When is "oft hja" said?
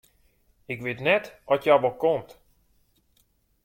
1.51-1.75